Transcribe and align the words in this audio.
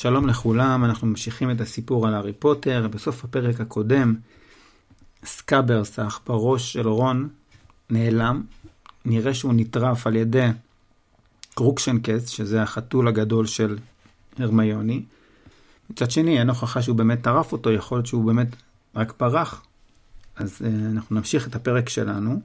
שלום 0.00 0.26
לכולם, 0.26 0.84
אנחנו 0.84 1.06
ממשיכים 1.06 1.50
את 1.50 1.60
הסיפור 1.60 2.06
על 2.06 2.14
הארי 2.14 2.32
פוטר. 2.32 2.88
בסוף 2.88 3.24
הפרק 3.24 3.60
הקודם, 3.60 4.14
סקאברס, 5.24 5.98
העכברוש 5.98 6.72
של 6.72 6.88
רון, 6.88 7.28
נעלם. 7.90 8.42
נראה 9.04 9.34
שהוא 9.34 9.52
נטרף 9.56 10.06
על 10.06 10.16
ידי 10.16 10.46
קרוקשנקס, 11.54 12.28
שזה 12.28 12.62
החתול 12.62 13.08
הגדול 13.08 13.46
של 13.46 13.78
הרמיוני. 14.38 15.02
מצד 15.90 16.10
שני, 16.10 16.38
אין 16.38 16.48
הוכחה 16.48 16.82
שהוא 16.82 16.96
באמת 16.96 17.22
טרף 17.22 17.52
אותו, 17.52 17.72
יכול 17.72 17.98
להיות 17.98 18.06
שהוא 18.06 18.24
באמת 18.24 18.48
רק 18.96 19.12
ברח. 19.12 19.62
אז 20.36 20.62
uh, 20.62 20.64
אנחנו 20.96 21.16
נמשיך 21.16 21.48
את 21.48 21.54
הפרק 21.54 21.88
שלנו. 21.88 22.40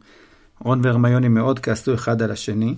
רון 0.60 0.82
והרמיוני 0.84 1.28
מאוד 1.28 1.60
כעסו 1.60 1.94
אחד 1.94 2.22
על 2.22 2.32
השני. 2.32 2.76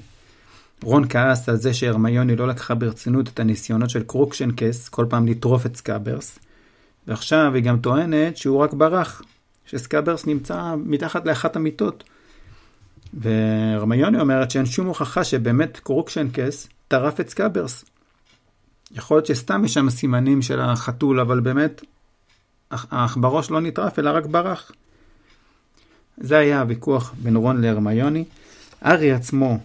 רון 0.84 1.06
כעס 1.10 1.50
על 1.50 1.56
זה 1.56 1.74
שהרמיוני 1.74 2.36
לא 2.36 2.48
לקחה 2.48 2.76
ברצינות 2.76 3.28
את 3.28 3.40
הניסיונות 3.40 3.90
של 3.90 4.04
קרוקשנקס 4.04 4.90
כל 4.90 5.06
פעם 5.10 5.28
לטרוף 5.28 5.66
את 5.66 5.76
סקאברס. 5.76 6.40
ועכשיו 7.08 7.52
היא 7.56 7.64
גם 7.64 7.80
טוענת 7.80 8.38
שהוא 8.38 8.58
רק 8.58 8.74
ברח, 8.74 9.22
שסקאברס 9.66 10.26
נמצא 10.26 10.76
מתחת 10.86 11.26
לאחת 11.26 11.56
המיטות. 11.56 12.04
והרמיוני 13.14 14.20
אומרת 14.20 14.52
שאין 14.52 14.66
שום 14.66 14.88
הוכחה 14.88 15.24
שבאמת 15.24 15.80
קרוקשנקס 15.84 16.68
טרף 16.88 17.20
את 17.20 17.30
סקאברס. 17.30 17.86
יכול 18.92 19.18
להיות 19.18 19.26
שסתם 19.26 19.66
יש 19.66 19.74
שם 19.74 19.90
סימנים 19.90 20.42
של 20.42 20.60
החתול, 20.60 21.20
אבל 21.20 21.40
באמת 21.40 21.84
העכברוש 22.72 23.52
לא 23.52 23.62
נטרף 23.62 24.00
אלא 24.00 24.10
רק 24.10 24.26
ברח. 24.26 24.72
זה 26.18 26.38
היה 26.38 26.62
הוויכוח 26.62 27.14
בין 27.24 27.36
רון 27.36 27.62
להרמיוני. 27.62 28.26
ארי 28.86 29.12
עצמו 29.12 29.60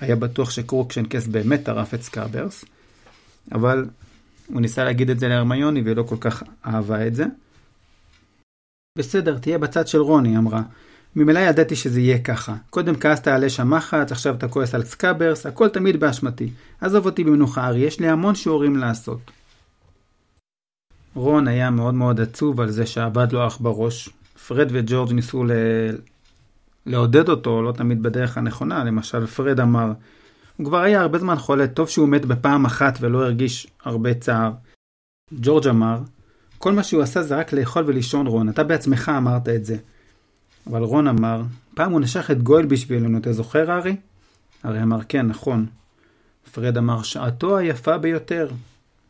היה 0.00 0.16
בטוח 0.16 0.50
שקרוקשנקס 0.50 1.26
באמת 1.26 1.64
טרף 1.64 1.94
את 1.94 2.02
סקאברס, 2.02 2.64
אבל 3.52 3.86
הוא 4.46 4.60
ניסה 4.60 4.84
להגיד 4.84 5.10
את 5.10 5.18
זה 5.18 5.28
להרמיוני 5.28 5.82
ולא 5.84 6.02
כל 6.02 6.16
כך 6.20 6.42
אהבה 6.66 7.06
את 7.06 7.14
זה. 7.14 7.24
בסדר, 8.98 9.38
תהיה 9.38 9.58
בצד 9.58 9.88
של 9.88 9.98
רון, 9.98 10.21
היא 10.21 10.38
אמרה. 10.38 10.62
ממילא 11.16 11.38
ידעתי 11.38 11.76
שזה 11.76 12.00
יהיה 12.00 12.18
ככה. 12.18 12.54
קודם 12.70 12.96
כעסת 12.96 13.28
על 13.28 13.44
אש 13.44 13.60
המחץ, 13.60 14.12
עכשיו 14.12 14.34
אתה 14.34 14.48
כועס 14.48 14.74
על 14.74 14.84
סקאברס, 14.84 15.46
הכל 15.46 15.68
תמיד 15.68 16.00
באשמתי. 16.00 16.50
עזוב 16.80 17.06
אותי 17.06 17.24
במנוחה, 17.24 17.66
ארי, 17.66 17.80
יש 17.80 18.00
לי 18.00 18.08
המון 18.08 18.34
שיעורים 18.34 18.76
לעשות. 18.76 19.30
רון 21.14 21.48
היה 21.48 21.70
מאוד 21.70 21.94
מאוד 21.94 22.20
עצוב 22.20 22.60
על 22.60 22.70
זה 22.70 22.86
שעבד 22.86 23.32
לו 23.32 23.46
אח 23.46 23.58
בראש. 23.58 24.08
פרד 24.48 24.68
וג'ורג' 24.72 25.12
ניסו 25.12 25.44
ל... 25.44 25.50
לעודד 26.86 27.28
אותו, 27.28 27.62
לא 27.62 27.72
תמיד 27.72 28.02
בדרך 28.02 28.38
הנכונה. 28.38 28.84
למשל, 28.84 29.26
פרד 29.26 29.60
אמר, 29.60 29.92
הוא 30.56 30.66
כבר 30.66 30.78
היה 30.78 31.00
הרבה 31.00 31.18
זמן 31.18 31.36
חולה, 31.36 31.66
טוב 31.66 31.88
שהוא 31.88 32.08
מת 32.08 32.24
בפעם 32.24 32.64
אחת 32.64 32.98
ולא 33.00 33.24
הרגיש 33.24 33.66
הרבה 33.84 34.14
צער. 34.14 34.52
ג'ורג' 35.32 35.66
אמר, 35.68 35.98
כל 36.58 36.72
מה 36.72 36.82
שהוא 36.82 37.02
עשה 37.02 37.22
זה 37.22 37.36
רק 37.36 37.52
לאכול 37.52 37.84
ולישון 37.86 38.26
רון, 38.26 38.48
אתה 38.48 38.64
בעצמך 38.64 39.12
אמרת 39.16 39.48
את 39.48 39.64
זה. 39.64 39.76
אבל 40.66 40.82
רון 40.82 41.08
אמר, 41.08 41.42
פעם 41.74 41.92
הוא 41.92 42.00
נשך 42.00 42.30
את 42.30 42.42
גויל 42.42 42.66
בשבילנו, 42.66 43.18
אתה 43.18 43.32
זוכר 43.32 43.78
ארי? 43.78 43.96
ארי 44.64 44.82
אמר, 44.82 44.98
כן, 45.08 45.26
נכון. 45.26 45.66
פרד 46.52 46.76
אמר, 46.76 47.02
שעתו 47.02 47.56
היפה 47.56 47.98
ביותר. 47.98 48.48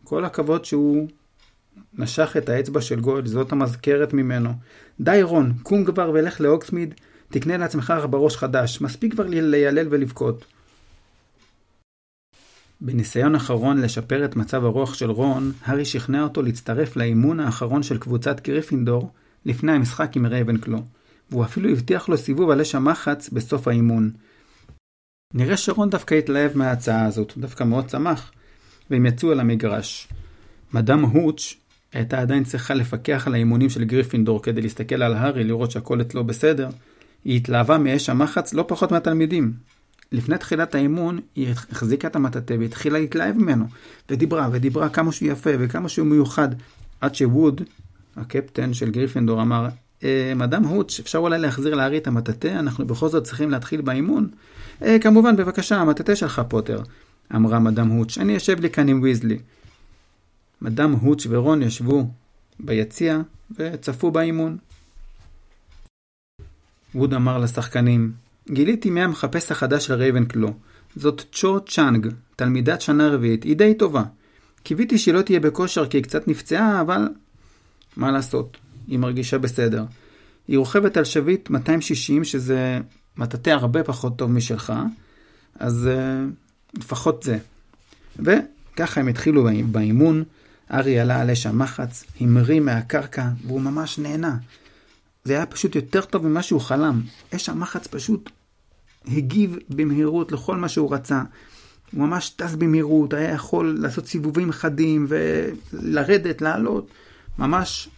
כל 0.04 0.24
הכבוד 0.24 0.64
שהוא 0.64 1.08
נשך 1.98 2.36
את 2.38 2.48
האצבע 2.48 2.80
של 2.80 3.00
גויל, 3.00 3.26
זאת 3.26 3.52
המזכרת 3.52 4.12
ממנו. 4.12 4.50
די 5.00 5.22
רון, 5.22 5.52
קום 5.62 5.84
כבר 5.84 6.10
ולך 6.14 6.40
לאוקסמיד, 6.40 6.94
תקנה 7.30 7.56
לעצמך 7.56 7.92
בראש 8.10 8.36
חדש, 8.36 8.80
מספיק 8.80 9.12
כבר 9.12 9.26
לילל 9.26 9.86
ולבכות. 9.90 10.44
בניסיון 12.80 13.34
אחרון 13.34 13.80
לשפר 13.80 14.24
את 14.24 14.36
מצב 14.36 14.64
הרוח 14.64 14.94
של 14.94 15.10
רון, 15.10 15.52
הארי 15.64 15.84
שכנע 15.84 16.22
אותו 16.22 16.42
להצטרף 16.42 16.96
לאימון 16.96 17.40
האחרון 17.40 17.82
של 17.82 17.98
קבוצת 17.98 18.40
גריפינדור 18.40 19.12
לפני 19.46 19.72
המשחק 19.72 20.16
עם 20.16 20.26
רייבנקלו, 20.26 20.82
והוא 21.30 21.44
אפילו 21.44 21.70
הבטיח 21.70 22.08
לו 22.08 22.16
סיבוב 22.16 22.50
על 22.50 22.60
אש 22.60 22.74
המחץ 22.74 23.28
בסוף 23.28 23.68
האימון. 23.68 24.10
נראה 25.34 25.56
שרון 25.56 25.90
דווקא 25.90 26.14
התלהב 26.14 26.56
מההצעה 26.56 27.04
הזאת, 27.04 27.32
דווקא 27.36 27.64
מאוד 27.64 27.90
שמח, 27.90 28.32
והם 28.90 29.06
יצאו 29.06 29.32
על 29.32 29.40
המגרש. 29.40 30.08
מדאם 30.74 31.04
הוטש 31.04 31.56
הייתה 31.92 32.20
עדיין 32.20 32.44
צריכה 32.44 32.74
לפקח 32.74 33.26
על 33.26 33.34
האימונים 33.34 33.70
של 33.70 33.84
גריפינדור 33.84 34.42
כדי 34.42 34.62
להסתכל 34.62 35.02
על 35.02 35.14
הארי 35.14 35.44
לראות 35.44 35.70
שהכל 35.70 36.00
אצלו 36.00 36.24
בסדר, 36.24 36.68
היא 37.24 37.36
התלהבה 37.36 37.78
מאש 37.78 38.08
המחץ 38.08 38.54
לא 38.54 38.64
פחות 38.68 38.92
מהתלמידים. 38.92 39.52
לפני 40.12 40.38
תחילת 40.38 40.74
האימון, 40.74 41.18
היא 41.36 41.54
החזיקה 41.72 42.08
את 42.08 42.16
המטאטה 42.16 42.54
והתחילה 42.60 42.98
להתלהב 42.98 43.36
ממנו, 43.36 43.64
ודיברה 44.10 44.48
ודיברה 44.52 44.88
כמה 44.88 45.12
שהוא 45.12 45.28
יפה 45.28 45.50
וכמה 45.58 45.88
שהוא 45.88 46.06
מיוחד, 46.06 46.48
עד 47.00 47.14
שווד, 47.14 47.60
הקפטן 48.16 48.74
של 48.74 48.90
גריפינדור, 48.90 49.42
אמר, 49.42 49.68
אה, 50.04 50.32
מדאם 50.36 50.64
הוטש, 50.64 51.00
אפשר 51.00 51.18
אולי 51.18 51.38
להחזיר 51.38 51.74
לארי 51.74 51.98
את 51.98 52.06
המטאטה? 52.06 52.58
אנחנו 52.58 52.86
בכל 52.86 53.08
זאת 53.08 53.24
צריכים 53.24 53.50
להתחיל 53.50 53.80
באימון? 53.80 54.28
אה, 54.82 54.98
כמובן, 54.98 55.36
בבקשה, 55.36 55.76
המטאטה 55.76 56.16
שלך, 56.16 56.42
פוטר, 56.48 56.82
אמרה 57.34 57.58
מדאם 57.58 57.88
הוטש, 57.88 58.18
אני 58.18 58.36
אשב 58.36 58.60
לי 58.60 58.70
כאן 58.70 58.88
עם 58.88 59.02
ויזלי. 59.02 59.38
מדאם 60.62 60.92
הוטש 60.92 61.26
ורון 61.30 61.62
ישבו 61.62 62.10
ביציע 62.60 63.20
וצפו 63.56 64.10
באימון. 64.10 64.56
ווד 66.94 67.14
אמר 67.14 67.38
לשחקנים, 67.38 68.12
גיליתי 68.50 68.90
מי 68.90 69.02
המחפש 69.02 69.52
החדש 69.52 69.86
של 69.86 69.94
רייבנקלו. 69.94 70.52
זאת 70.96 71.22
צ'ו 71.32 71.60
צ'אנג, 71.60 72.08
תלמידת 72.36 72.80
שנה 72.80 73.08
רביעית, 73.08 73.42
היא 73.44 73.56
די 73.56 73.74
טובה. 73.74 74.02
קיוויתי 74.62 74.98
שהיא 74.98 75.14
לא 75.14 75.22
תהיה 75.22 75.40
בכושר 75.40 75.86
כי 75.86 75.96
היא 75.96 76.02
קצת 76.02 76.28
נפצעה, 76.28 76.80
אבל... 76.80 77.08
מה 77.96 78.10
לעשות, 78.10 78.56
היא 78.88 78.98
מרגישה 78.98 79.38
בסדר. 79.38 79.84
היא 80.48 80.58
רוכבת 80.58 80.96
על 80.96 81.04
שביט 81.04 81.50
260, 81.50 82.24
שזה 82.24 82.78
מטאטא 83.16 83.50
הרבה 83.50 83.82
פחות 83.82 84.16
טוב 84.16 84.30
משלך, 84.30 84.72
אז 85.58 85.88
uh, 85.88 86.78
לפחות 86.78 87.22
זה. 87.22 87.38
וככה 88.18 89.00
הם 89.00 89.08
התחילו 89.08 89.48
באימון, 89.70 90.24
ארי 90.72 91.00
עלה 91.00 91.20
על 91.20 91.30
אש 91.30 91.46
המחץ, 91.46 92.04
המריא 92.20 92.60
מהקרקע, 92.60 93.28
והוא 93.46 93.60
ממש 93.60 93.98
נהנה. 93.98 94.36
זה 95.24 95.32
היה 95.32 95.46
פשוט 95.46 95.74
יותר 95.74 96.00
טוב 96.00 96.26
ממה 96.26 96.42
שהוא 96.42 96.60
חלם. 96.60 97.02
אש 97.34 97.48
המחץ 97.48 97.86
פשוט 97.86 98.30
הגיב 99.06 99.56
במהירות 99.68 100.32
לכל 100.32 100.56
מה 100.56 100.68
שהוא 100.68 100.94
רצה. 100.94 101.22
הוא 101.92 102.06
ממש 102.06 102.30
טס 102.30 102.54
במהירות, 102.54 103.12
היה 103.12 103.30
יכול 103.30 103.78
לעשות 103.80 104.06
סיבובים 104.06 104.52
חדים 104.52 105.06
ולרדת, 105.08 106.42
לעלות. 106.42 106.90
ממש, 107.38 107.88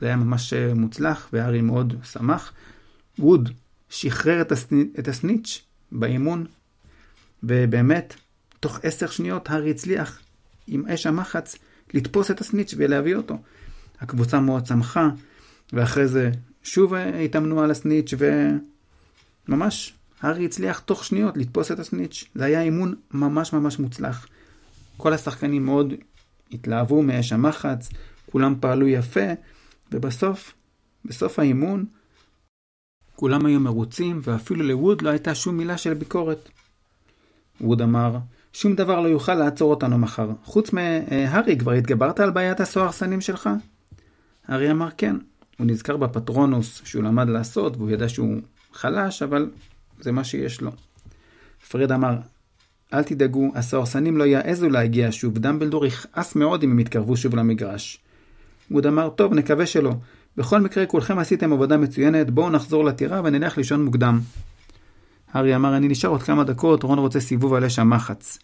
זה 0.00 0.06
היה 0.06 0.16
ממש 0.16 0.52
אה, 0.52 0.74
מוצלח, 0.74 1.28
והארי 1.32 1.60
מאוד 1.60 1.94
שמח. 2.12 2.52
ווד 3.18 3.50
שחרר 3.90 4.40
את, 4.40 4.52
הסני, 4.52 4.84
את 4.98 5.08
הסניץ' 5.08 5.62
באימון, 5.92 6.46
ובאמת, 7.42 8.14
תוך 8.60 8.80
עשר 8.82 9.06
שניות 9.06 9.50
הארי 9.50 9.70
הצליח 9.70 10.20
עם 10.66 10.86
אש 10.86 11.06
המחץ 11.06 11.56
לתפוס 11.94 12.30
את 12.30 12.40
הסניץ' 12.40 12.74
ולהביא 12.76 13.16
אותו. 13.16 13.38
הקבוצה 14.00 14.40
מאוד 14.40 14.66
שמחה, 14.66 15.08
ואחרי 15.72 16.08
זה 16.08 16.30
שוב 16.62 16.94
התאמנו 16.94 17.60
על 17.60 17.70
הסניץ' 17.70 18.14
וממש 19.48 19.94
הארי 20.20 20.44
הצליח 20.44 20.78
תוך 20.78 21.04
שניות 21.04 21.36
לתפוס 21.36 21.72
את 21.72 21.78
הסניץ'. 21.78 22.24
זה 22.34 22.44
היה 22.44 22.62
אימון 22.62 22.94
ממש 23.10 23.52
ממש 23.52 23.78
מוצלח. 23.78 24.26
כל 24.96 25.12
השחקנים 25.12 25.64
מאוד 25.64 25.94
התלהבו 26.52 27.02
מאש 27.02 27.32
המחץ, 27.32 27.88
כולם 28.30 28.54
פעלו 28.60 28.88
יפה, 28.88 29.26
ובסוף, 29.92 30.54
בסוף 31.04 31.38
האימון, 31.38 31.84
כולם 33.16 33.46
היו 33.46 33.60
מרוצים, 33.60 34.20
ואפילו 34.22 34.62
לווד 34.62 35.02
לא 35.02 35.10
הייתה 35.10 35.34
שום 35.34 35.56
מילה 35.56 35.78
של 35.78 35.94
ביקורת. 35.94 36.48
ווד 37.60 37.82
אמר, 37.82 38.18
שום 38.52 38.74
דבר 38.74 39.00
לא 39.00 39.08
יוכל 39.08 39.34
לעצור 39.34 39.70
אותנו 39.70 39.98
מחר. 39.98 40.30
חוץ 40.44 40.72
מהארי, 40.72 41.58
כבר 41.58 41.72
התגברת 41.72 42.20
על 42.20 42.30
בעיית 42.30 42.60
הסוהרסנים 42.60 43.20
שלך? 43.20 43.50
הארי 44.48 44.70
אמר 44.70 44.88
כן. 44.96 45.16
הוא 45.58 45.66
נזכר 45.66 45.96
בפטרונוס 45.96 46.82
שהוא 46.84 47.02
למד 47.02 47.28
לעשות, 47.28 47.76
והוא 47.76 47.90
ידע 47.90 48.08
שהוא 48.08 48.40
חלש, 48.72 49.22
אבל 49.22 49.50
זה 50.00 50.12
מה 50.12 50.24
שיש 50.24 50.60
לו. 50.60 50.70
פרד 51.70 51.92
אמר, 51.92 52.16
אל 52.94 53.02
תדאגו, 53.02 53.52
הסוהרסנים 53.54 54.16
לא 54.16 54.24
יעזו 54.24 54.68
להגיע 54.68 55.08
שוב, 55.10 55.38
דמבלדור 55.38 55.86
יכעס 55.86 56.36
מאוד 56.36 56.62
אם 56.62 56.70
הם 56.70 56.78
יתקרבו 56.78 57.16
שוב 57.16 57.36
למגרש. 57.36 57.98
ווד 58.70 58.86
אמר, 58.86 59.08
טוב, 59.08 59.34
נקווה 59.34 59.66
שלא. 59.66 59.94
בכל 60.36 60.60
מקרה, 60.60 60.86
כולכם 60.86 61.18
עשיתם 61.18 61.52
עבודה 61.52 61.76
מצוינת, 61.76 62.30
בואו 62.30 62.50
נחזור 62.50 62.84
לטירה 62.84 63.20
ונלך 63.24 63.56
לישון 63.58 63.84
מוקדם. 63.84 64.20
הארי 65.32 65.56
אמר, 65.56 65.76
אני 65.76 65.88
נשאר 65.88 66.10
עוד 66.10 66.22
כמה 66.22 66.44
דקות, 66.44 66.82
רון 66.82 66.98
רוצה 66.98 67.20
סיבוב 67.20 67.54
על 67.54 67.64
אש 67.64 67.78
המחץ. 67.78 68.38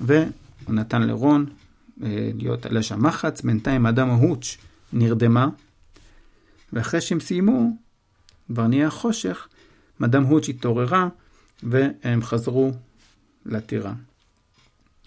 והוא 0.00 0.24
נתן 0.68 1.02
לרון 1.02 1.46
אה, 2.02 2.30
להיות 2.38 2.66
על 2.66 2.78
אש 2.78 2.92
המחץ, 2.92 3.42
בינתיים 3.42 3.86
אדם 3.86 4.10
ההוץ' 4.10 4.56
נרדמה, 4.92 5.48
ואחרי 6.74 7.00
שהם 7.00 7.20
סיימו, 7.20 7.76
כבר 8.46 8.66
נהיה 8.66 8.90
חושך, 8.90 9.48
מדאם 10.00 10.22
הוץ' 10.22 10.48
התעוררה, 10.48 11.08
והם 11.62 12.22
חזרו 12.22 12.72
לטירה. 13.46 13.92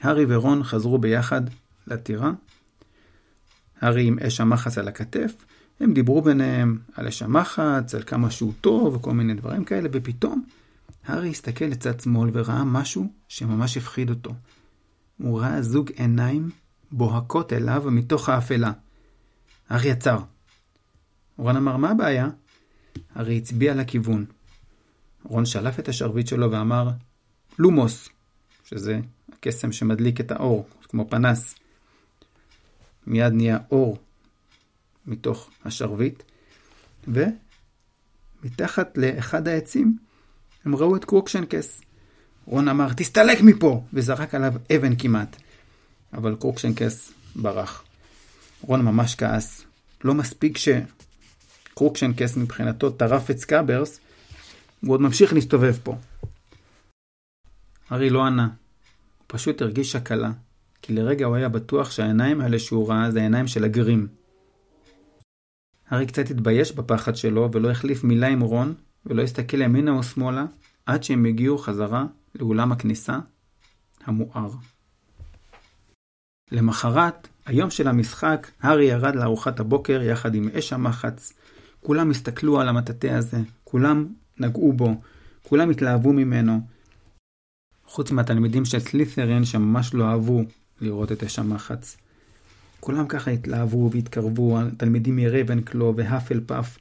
הארי 0.02 0.26
ורון 0.28 0.64
חזרו 0.64 0.98
ביחד 0.98 1.42
לטירה, 1.88 2.32
הארי 3.82 4.08
עם 4.08 4.20
אש 4.20 4.42
המחץ 4.42 4.78
על 4.78 4.88
הכתף, 4.88 5.46
הם 5.80 5.94
דיברו 5.94 6.22
ביניהם 6.22 6.80
על 6.94 7.08
אש 7.08 7.22
המחץ, 7.22 7.96
על 7.96 8.04
כמה 8.04 8.32
שהוא 8.32 8.54
טוב 8.62 8.96
וכל 8.96 9.14
מיני 9.14 9.34
דברים 9.34 9.64
כאלה, 9.64 9.90
ופתאום 9.94 10.44
הארי 11.06 11.30
הסתכל 11.30 11.66
לצד 11.66 12.00
שמאל 12.00 12.30
וראה 12.34 12.64
משהו 12.64 13.12
שממש 13.28 13.78
הפחיד 13.78 14.10
אותו. 14.10 14.34
הוא 15.18 15.40
ראה 15.40 15.62
זוג 15.62 15.92
עיניים 15.96 16.50
בוהקות 16.92 17.54
אליו 17.54 17.84
מתוך 17.92 18.30
האפלה. 18.30 18.72
הארי 19.70 19.92
עצר. 19.92 20.18
רון 21.38 21.58
אמר, 21.58 21.78
מה 21.78 21.90
הבעיה? 21.90 22.30
הארי 23.16 23.38
הצביע 23.38 23.76
לכיוון. 23.76 24.26
רון 25.24 25.46
שלף 25.46 25.80
את 25.80 25.90
השרביט 25.90 26.28
שלו 26.28 26.52
ואמר, 26.52 26.90
לומוס, 27.60 28.10
שזה 28.66 29.00
הקסם 29.34 29.72
שמדליק 29.72 30.22
את 30.22 30.32
האור, 30.32 30.68
כמו 30.84 31.10
פנס. 31.10 31.56
מיד 33.08 33.34
נהיה 33.34 33.58
אור 33.72 33.98
מתוך 35.06 35.50
השרביט, 35.66 36.24
ומתחת 37.08 38.98
לאחד 38.98 39.48
העצים 39.48 39.98
הם 40.66 40.76
ראו 40.76 40.96
את 40.96 41.06
קרוקשנקס. 41.06 41.82
רון 42.46 42.68
אמר, 42.68 42.94
תסתלק 42.94 43.42
מפה! 43.42 43.84
וזרק 43.94 44.36
עליו 44.36 44.54
אבן 44.76 44.96
כמעט. 44.96 45.36
אבל 46.14 46.36
קרוקשנקס 46.36 47.12
ברח. 47.36 47.84
רון 48.62 48.82
ממש 48.82 49.16
כעס. 49.16 49.64
לא 50.04 50.14
מספיק 50.14 50.58
שקרוקשנקס 51.78 52.38
מבחינתו 52.38 52.90
טרף 52.90 53.32
את 53.32 53.38
סקאברס, 53.38 54.00
הוא 54.82 54.94
עוד 54.94 55.02
ממשיך 55.02 55.34
להסתובב 55.34 55.76
פה. 55.84 55.96
ארי 57.92 58.10
לא 58.10 58.26
ענה. 58.26 58.44
הוא 58.44 59.26
פשוט 59.28 59.62
הרגיש 59.62 59.96
הקלה, 59.96 60.32
כי 60.82 60.94
לרגע 60.94 61.26
הוא 61.26 61.36
היה 61.36 61.50
בטוח 61.50 61.92
שהעיניים 61.92 62.42
האלה 62.42 62.60
שהוא 62.60 62.90
ראה 62.90 63.12
זה 63.12 63.20
העיניים 63.20 63.48
של 63.48 63.64
הגרים. 63.64 64.08
הארי 65.90 66.06
קצת 66.06 66.30
התבייש 66.30 66.72
בפחד 66.72 67.16
שלו 67.16 67.50
ולא 67.54 67.72
החליף 67.72 68.04
מילה 68.04 68.28
עם 68.28 68.42
רון 68.42 68.74
ולא 69.06 69.22
הסתכל 69.22 69.62
ימינה 69.62 69.92
או 69.92 70.04
שמאלה 70.04 70.46
עד 70.86 71.04
שהם 71.04 71.26
הגיעו 71.26 71.58
חזרה 71.58 72.06
לאולם 72.36 72.72
הכניסה 72.72 73.20
המואר. 74.06 74.50
למחרת, 76.52 77.28
היום 77.46 77.70
של 77.70 77.88
המשחק, 77.88 78.48
הארי 78.62 78.86
ירד 78.86 79.16
לארוחת 79.16 79.60
הבוקר 79.60 80.02
יחד 80.02 80.36
עם 80.36 80.50
אש 80.54 80.74
המחץ. 80.74 81.34
כולם 81.80 82.12
הסתכלו 82.12 82.60
על 82.60 82.70
המטאטא 82.70 83.08
הזה, 83.08 83.38
כולם 83.64 84.08
נגעו 84.38 84.74
בו, 84.74 85.02
כולם 85.44 85.70
התלהבו 85.70 86.14
ממנו. 86.14 86.62
חוץ 87.86 88.12
מהתלמידים 88.12 88.66
של 88.66 88.80
סלית'רין 88.80 89.46
שממש 89.46 89.94
לא 89.94 90.06
אהבו 90.06 90.44
לראות 90.82 91.12
את 91.12 91.24
אש 91.24 91.40
המחץ. 91.40 91.98
כולם 92.80 93.08
ככה 93.08 93.32
התלהבו 93.32 93.90
והתקרבו, 93.94 94.60
התלמידים 94.60 95.16
מרייבנקלו 95.16 95.94
והאפל 95.96 96.40
פאף. 96.46 96.78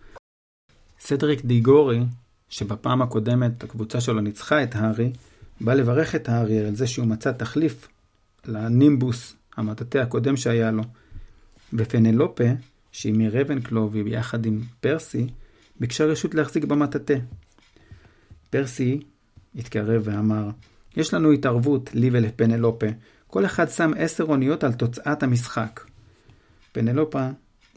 סדריק 1.00 1.44
דיגורי, 1.44 2.00
שבפעם 2.48 3.02
הקודמת 3.02 3.64
הקבוצה 3.64 4.00
שלו 4.00 4.20
ניצחה 4.20 4.62
את 4.62 4.74
הארי, 4.74 5.12
בא 5.60 5.74
לברך 5.74 6.14
את 6.14 6.28
הארי 6.28 6.58
על 6.66 6.74
זה 6.74 6.86
שהוא 6.86 7.06
מצא 7.06 7.32
תחליף 7.32 7.88
לנימבוס, 8.44 9.34
המטאטא 9.56 9.98
הקודם 9.98 10.36
שהיה 10.36 10.70
לו. 10.70 10.82
ופנלופה, 11.72 12.44
שהיא 12.96 13.14
מרבנקלו 13.16 13.88
ביחד 13.88 14.46
עם 14.46 14.60
פרסי, 14.80 15.26
ביקשה 15.80 16.04
רשות 16.04 16.34
להחזיק 16.34 16.64
במטאטא. 16.64 17.18
פרסי 18.50 19.00
התקרב 19.56 20.02
ואמר, 20.04 20.50
יש 20.96 21.14
לנו 21.14 21.32
התערבות, 21.32 21.90
לי 21.94 22.10
ולפנלופה. 22.12 22.86
כל 23.26 23.46
אחד 23.46 23.68
שם 23.68 23.92
עשר 23.98 24.24
אוניות 24.24 24.64
על 24.64 24.72
תוצאת 24.72 25.22
המשחק. 25.22 25.80
פנלופה, 26.72 27.28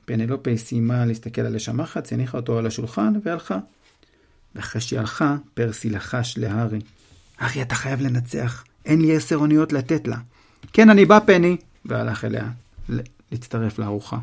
פנלופה 0.06 0.58
סיימה 0.58 1.06
להסתכל 1.06 1.42
על 1.42 1.56
אש 1.56 1.70
המחץ, 1.70 2.14
הניחה 2.14 2.38
אותו 2.38 2.58
על 2.58 2.68
השולחן 2.68 3.14
והלכה. 3.24 3.60
ואחרי 4.56 4.82
שהיא 4.82 5.00
הלכה, 5.00 5.38
פרסי 5.54 5.90
לחש 5.90 6.38
להארי. 6.38 6.80
הארי, 7.40 7.62
אתה 7.62 7.76
חייב 7.76 8.02
לנצח, 8.02 8.64
אין 8.86 9.02
לי 9.02 9.16
עשר 9.16 9.36
אוניות 9.36 9.74
לתת 9.74 10.08
לה. 10.08 10.18
כן, 10.74 10.90
אני 10.90 11.06
בא, 11.06 11.20
פני, 11.26 11.58
והלך 11.86 12.26
אליה 12.26 12.50
להצטרף 13.32 13.80
לארוחה. 13.80 14.18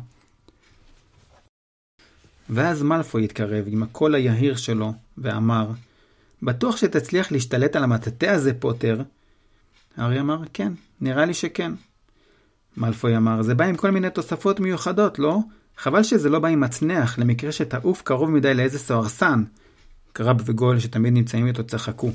ואז 2.49 2.83
מלפוי 2.83 3.23
התקרב 3.23 3.65
עם 3.67 3.83
הקול 3.83 4.15
היהיר 4.15 4.55
שלו, 4.55 4.93
ואמר, 5.17 5.69
בטוח 6.43 6.77
שתצליח 6.77 7.31
להשתלט 7.31 7.75
על 7.75 7.83
המטאטא 7.83 8.25
הזה, 8.25 8.53
פוטר? 8.53 9.01
הארי 9.97 10.19
אמר, 10.19 10.41
כן, 10.53 10.73
נראה 11.01 11.25
לי 11.25 11.33
שכן. 11.33 11.71
מלפוי 12.77 13.17
אמר, 13.17 13.41
זה 13.41 13.55
בא 13.55 13.65
עם 13.65 13.75
כל 13.75 13.91
מיני 13.91 14.09
תוספות 14.09 14.59
מיוחדות, 14.59 15.19
לא? 15.19 15.39
חבל 15.77 16.03
שזה 16.03 16.29
לא 16.29 16.39
בא 16.39 16.47
עם 16.47 16.59
מצנח, 16.59 17.19
למקרה 17.19 17.51
שתעוף 17.51 18.01
קרוב 18.01 18.29
מדי 18.29 18.53
לאיזה 18.53 18.79
סוהרסן. 18.79 19.43
קרב 20.13 20.41
וגול 20.45 20.79
שתמיד 20.79 21.13
נמצאים 21.13 21.47
איתו 21.47 21.63
צחקו. 21.63 22.11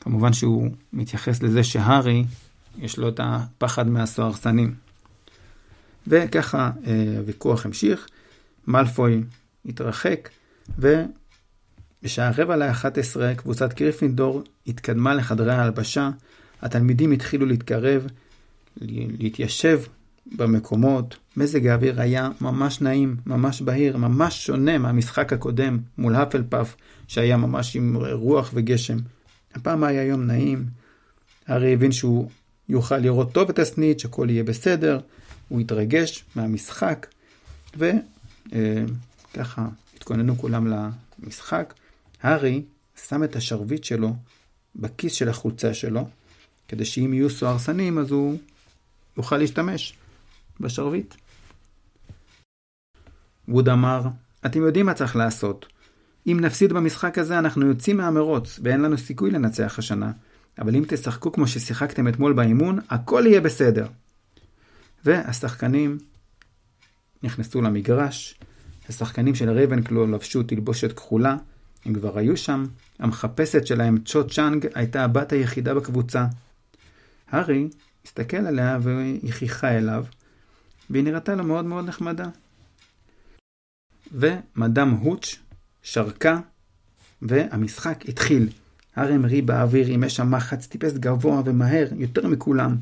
כמובן 0.00 0.32
שהוא 0.32 0.70
מתייחס 0.92 1.42
לזה 1.42 1.64
שהארי, 1.64 2.24
יש 2.78 2.98
לו 2.98 3.08
את 3.08 3.20
הפחד 3.22 3.88
מהסוהרסנים. 3.88 4.74
וככה 6.06 6.70
אה, 6.86 7.14
הוויכוח 7.18 7.66
המשיך, 7.66 8.06
מלפוי 8.70 9.22
התרחק, 9.66 10.28
ובשעה 10.78 12.30
רבע 12.36 12.56
לאחת 12.56 12.98
עשרה 12.98 13.34
קבוצת 13.34 13.72
קריפינדור 13.72 14.42
התקדמה 14.66 15.14
לחדרי 15.14 15.52
ההלבשה, 15.52 16.10
התלמידים 16.62 17.12
התחילו 17.12 17.46
להתקרב, 17.46 18.06
להתיישב 19.18 19.80
במקומות, 20.36 21.16
מזג 21.36 21.66
האוויר 21.66 22.00
היה 22.00 22.30
ממש 22.40 22.80
נעים, 22.80 23.16
ממש 23.26 23.62
בהיר, 23.62 23.96
ממש 23.96 24.46
שונה 24.46 24.78
מהמשחק 24.78 25.32
הקודם 25.32 25.78
מול 25.98 26.14
האפלפאף, 26.14 26.76
שהיה 27.08 27.36
ממש 27.36 27.76
עם 27.76 27.96
רוח 28.12 28.50
וגשם. 28.54 28.96
הפעם 29.54 29.84
היה 29.84 30.04
יום 30.04 30.26
נעים, 30.26 30.64
הארי 31.46 31.72
הבין 31.72 31.92
שהוא 31.92 32.30
יוכל 32.68 32.98
לראות 32.98 33.32
טוב 33.32 33.48
את 33.48 33.58
הסנית, 33.58 34.00
שהכל 34.00 34.26
יהיה 34.30 34.44
בסדר, 34.44 35.00
הוא 35.48 35.60
התרגש 35.60 36.24
מהמשחק, 36.36 37.06
וככה 38.52 39.68
התכוננו 39.96 40.38
כולם 40.38 40.66
למשחק. 41.18 41.74
הארי 42.22 42.62
שם 43.08 43.24
את 43.24 43.36
השרביט 43.36 43.84
שלו 43.84 44.16
בכיס 44.76 45.12
של 45.12 45.28
החולצה 45.28 45.74
שלו, 45.74 46.08
כדי 46.68 46.84
שאם 46.84 47.14
יהיו 47.14 47.30
סוהרסנים 47.30 47.98
אז 47.98 48.10
הוא 48.10 48.38
יוכל 49.16 49.36
להשתמש 49.36 49.94
בשרביט. 50.60 51.14
ווד 53.48 53.68
אמר, 53.68 54.02
אתם 54.46 54.62
יודעים 54.62 54.86
מה 54.86 54.94
צריך 54.94 55.16
לעשות. 55.16 55.66
אם 56.26 56.38
נפסיד 56.40 56.72
במשחק 56.72 57.18
הזה 57.18 57.38
אנחנו 57.38 57.66
יוצאים 57.66 57.96
מהמרוץ 57.96 58.60
ואין 58.62 58.80
לנו 58.80 58.98
סיכוי 58.98 59.30
לנצח 59.30 59.78
השנה. 59.78 60.12
אבל 60.58 60.76
אם 60.76 60.84
תשחקו 60.88 61.32
כמו 61.32 61.46
ששיחקתם 61.46 62.08
אתמול 62.08 62.32
באימון, 62.32 62.78
הכל 62.90 63.22
יהיה 63.26 63.40
בסדר. 63.40 63.86
והשחקנים 65.04 65.98
נכנסו 67.22 67.62
למגרש, 67.62 68.38
השחקנים 68.88 69.34
של 69.34 69.50
רייבנקלו 69.50 70.06
לבשו 70.06 70.42
תלבושת 70.42 70.92
כחולה, 70.92 71.36
הם 71.84 71.94
כבר 71.94 72.18
היו 72.18 72.36
שם, 72.36 72.66
המחפשת 72.98 73.66
שלהם, 73.66 73.98
צ'ו 74.04 74.28
צ'אנג, 74.28 74.66
הייתה 74.74 75.04
הבת 75.04 75.32
היחידה 75.32 75.74
בקבוצה. 75.74 76.26
הארי 77.30 77.68
הסתכל 78.04 78.36
עליה 78.36 78.78
והיא 78.82 79.32
חיכה 79.32 79.78
אליו, 79.78 80.04
והיא 80.90 81.04
נראתה 81.04 81.34
לו 81.34 81.44
מאוד 81.44 81.64
מאוד 81.64 81.88
נחמדה. 81.88 82.28
ומדאם 84.12 84.90
הוץ' 84.90 85.36
שרקה, 85.82 86.40
והמשחק 87.22 88.08
התחיל. 88.08 88.48
הארי 88.96 89.14
המריא 89.14 89.42
באוויר 89.42 89.86
עם 89.86 90.04
אש 90.04 90.20
המחץ, 90.20 90.66
טיפס 90.66 90.92
גבוה 90.92 91.42
ומהר, 91.44 91.86
יותר 91.96 92.26
מכולם. 92.26 92.76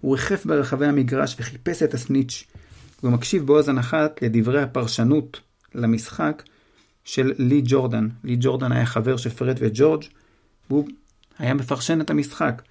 הוא 0.00 0.16
ריחף 0.16 0.46
ברחבי 0.46 0.86
המגרש 0.86 1.36
וחיפש 1.38 1.82
את 1.82 1.94
הסניץ'. 1.94 2.46
מקשיב 3.10 3.46
באוזן 3.46 3.78
אחת 3.78 4.22
לדברי 4.22 4.62
הפרשנות 4.62 5.40
למשחק 5.74 6.42
של 7.04 7.32
לי 7.38 7.62
ג'ורדן. 7.64 8.08
לי 8.24 8.36
ג'ורדן 8.40 8.72
היה 8.72 8.86
חבר 8.86 9.16
של 9.16 9.30
פרד 9.30 9.56
וג'ורג' 9.60 10.04
והוא 10.70 10.88
היה 11.38 11.54
מפרשן 11.54 12.00
את 12.00 12.10
המשחק. 12.10 12.62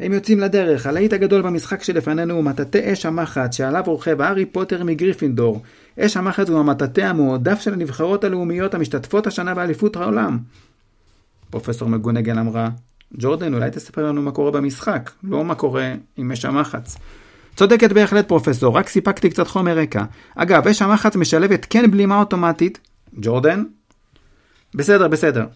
הם 0.00 0.12
יוצאים 0.12 0.40
לדרך, 0.40 0.86
הלהיט 0.86 1.12
הגדול 1.12 1.42
במשחק 1.42 1.82
שלפנינו 1.82 2.34
הוא 2.34 2.44
מטאטא 2.44 2.92
אש 2.92 3.06
המחץ, 3.06 3.56
שעליו 3.56 3.82
רוכב 3.86 4.20
הארי 4.20 4.46
פוטר 4.46 4.84
מגריפינדור. 4.84 5.62
אש 6.00 6.16
המחץ 6.16 6.48
הוא 6.48 6.58
המטאטא 6.58 7.00
המועדף 7.00 7.60
של 7.60 7.72
הנבחרות 7.72 8.24
הלאומיות 8.24 8.74
המשתתפות 8.74 9.26
השנה 9.26 9.54
באליפות 9.54 9.96
העולם. 9.96 10.38
פרופסור 11.50 11.88
מגונגל 11.88 12.38
אמרה, 12.38 12.68
ג'ורדן, 13.18 13.54
אולי 13.54 13.70
תספר 13.70 14.06
לנו 14.06 14.22
מה 14.22 14.30
קורה 14.30 14.50
במשחק, 14.50 15.10
לא 15.24 15.44
מה 15.44 15.54
קורה 15.54 15.94
עם 16.16 16.32
אש 16.32 16.44
המחץ. 16.44 16.96
צודקת 17.56 17.92
בהחלט 17.92 18.28
פרופסור, 18.28 18.76
רק 18.76 18.88
סיפקתי 18.88 19.30
קצת 19.30 19.48
חומר 19.48 19.78
רקע. 19.78 20.04
אגב, 20.34 20.68
אש 20.68 20.82
המחץ 20.82 21.16
משלבת 21.16 21.66
כן 21.70 21.90
בלימה 21.90 22.18
אוטומטית. 22.18 22.78
ג'ורדן? 23.20 23.64
בסדר, 24.74 25.08
בסדר. 25.08 25.46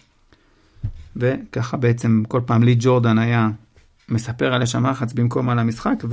וככה 1.16 1.76
בעצם 1.76 2.22
כל 2.28 2.40
פעם 2.46 2.62
לי 2.62 2.76
ג'ורדן 2.78 3.18
היה 3.18 3.48
מספר 4.08 4.54
על 4.54 4.62
אש 4.62 4.74
המחץ 4.74 5.12
במקום 5.12 5.48
על 5.48 5.58
המשחק, 5.58 6.04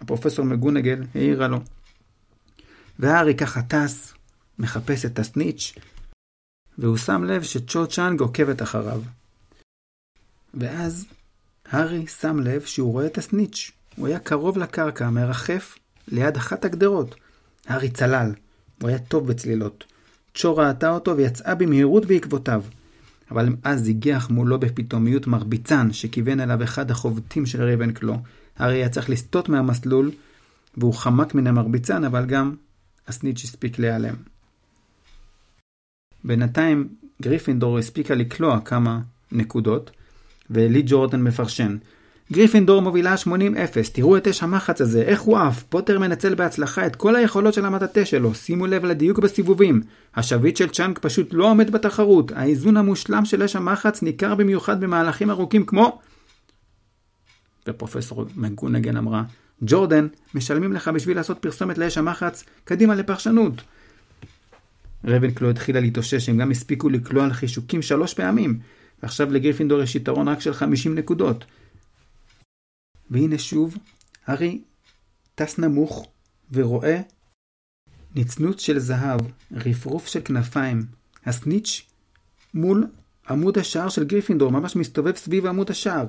והפרופסור 0.00 0.44
מגונגל 0.44 1.02
העירה 1.14 1.48
לו. 1.48 1.60
והארי 2.98 3.34
ככה 3.34 3.62
טס, 3.62 4.14
מחפש 4.58 5.04
את 5.04 5.18
הסניץ', 5.18 5.74
והוא 6.78 6.96
שם 6.96 7.24
לב 7.24 7.42
שצ'ו 7.42 7.86
צ'אנג 7.86 8.20
עוקבת 8.20 8.62
אחריו. 8.62 9.02
ואז 10.54 11.06
הארי 11.70 12.06
שם 12.06 12.40
לב 12.40 12.62
שהוא 12.64 12.92
רואה 12.92 13.06
את 13.06 13.18
הסניץ'. 13.18 13.72
הוא 13.96 14.06
היה 14.06 14.18
קרוב 14.18 14.58
לקרקע, 14.58 15.10
מרחף 15.10 15.78
ליד 16.08 16.36
אחת 16.36 16.64
הגדרות. 16.64 17.14
הארי 17.66 17.90
צלל, 17.90 18.32
הוא 18.82 18.88
היה 18.88 18.98
טוב 18.98 19.26
בצלילות. 19.26 19.84
צ'ו 20.34 20.56
ראתה 20.56 20.90
אותו 20.90 21.16
ויצאה 21.16 21.54
במהירות 21.54 22.06
בעקבותיו. 22.06 22.62
אבל 23.30 23.48
אז 23.64 23.88
הגיח 23.88 24.30
מולו 24.30 24.60
בפתאומיות 24.60 25.26
מרביצן 25.26 25.92
שכיוון 25.92 26.40
אליו 26.40 26.62
אחד 26.62 26.90
החובטים 26.90 27.46
של 27.46 27.62
רייבנקלו. 27.62 28.16
הארי 28.56 28.76
היה 28.76 28.88
צריך 28.88 29.10
לסטות 29.10 29.48
מהמסלול, 29.48 30.10
והוא 30.76 30.94
חמק 30.94 31.34
מן 31.34 31.46
המרביצן, 31.46 32.04
אבל 32.04 32.26
גם 32.26 32.54
הסניץ' 33.08 33.44
הספיק 33.44 33.78
להיעלם. 33.78 34.14
בינתיים 36.24 36.88
גריפינדור 37.22 37.78
הספיקה 37.78 38.14
לקלוע 38.14 38.60
כמה 38.60 39.00
נקודות, 39.32 39.90
ולי 40.50 40.82
ג'ורדן 40.86 41.22
מפרשן. 41.22 41.76
גריפינדור 42.32 42.82
מובילה 42.82 43.14
80-0, 43.14 43.28
תראו 43.92 44.16
את 44.16 44.28
אש 44.28 44.42
המחץ 44.42 44.80
הזה, 44.80 45.02
איך 45.02 45.20
הוא 45.20 45.38
עף, 45.38 45.62
פוטר 45.62 45.98
מנצל 45.98 46.34
בהצלחה 46.34 46.86
את 46.86 46.96
כל 46.96 47.16
היכולות 47.16 47.54
של 47.54 47.64
המטאטה 47.64 48.04
שלו, 48.04 48.34
שימו 48.34 48.66
לב 48.66 48.84
לדיוק 48.84 49.18
בסיבובים. 49.18 49.82
השביט 50.16 50.56
של 50.56 50.68
צ'אנג 50.68 50.98
פשוט 50.98 51.28
לא 51.32 51.50
עומד 51.50 51.70
בתחרות, 51.70 52.32
האיזון 52.32 52.76
המושלם 52.76 53.24
של 53.24 53.42
אש 53.42 53.56
המחץ 53.56 54.02
ניכר 54.02 54.34
במיוחד 54.34 54.80
במהלכים 54.80 55.30
ארוכים 55.30 55.66
כמו... 55.66 56.00
ופרופסור 57.68 58.26
מקגונגל 58.36 58.96
אמרה, 58.96 59.22
ג'ורדן, 59.62 60.06
משלמים 60.34 60.72
לך 60.72 60.88
בשביל 60.88 61.16
לעשות 61.16 61.38
פרסומת 61.38 61.78
לאש 61.78 61.98
המחץ, 61.98 62.44
קדימה 62.64 62.94
לפרשנות. 62.94 63.62
רייבנקלו 65.04 65.50
התחילה 65.50 65.80
להתאושש, 65.80 66.28
הם 66.28 66.38
גם 66.38 66.50
הספיקו 66.50 66.88
לקלוע 66.88 67.24
על 67.24 67.32
חישוקים 67.32 67.82
שלוש 67.82 68.14
פעמים, 68.14 68.58
ועכשיו 69.02 69.32
לגריפינדור 69.32 69.82
יש 69.82 69.96
יתרון 69.96 70.28
רק 70.28 70.40
של 70.40 70.54
50 70.54 70.94
נקודות. 70.94 71.44
והנה 73.12 73.38
שוב, 73.38 73.76
הארי 74.26 74.60
טס 75.34 75.58
נמוך 75.58 76.08
ורואה 76.52 77.00
נצנוץ 78.14 78.60
של 78.60 78.78
זהב, 78.78 79.20
רפרוף 79.52 80.06
של 80.06 80.20
כנפיים. 80.24 80.82
הסניץ' 81.26 81.82
מול 82.54 82.86
עמוד 83.30 83.58
השער 83.58 83.88
של 83.88 84.04
גריפינדור, 84.04 84.52
ממש 84.52 84.76
מסתובב 84.76 85.16
סביב 85.16 85.46
עמוד 85.46 85.70
השער. 85.70 86.06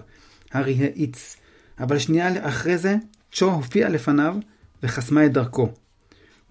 הארי 0.52 0.84
האיץ, 0.84 1.36
אבל 1.80 2.00
שנייה 2.00 2.48
אחרי 2.50 2.78
זה, 2.78 2.96
צ'ו 3.32 3.52
הופיעה 3.52 3.90
לפניו 3.90 4.36
וחסמה 4.84 5.26
את 5.26 5.34
דרכו. 5.34 5.74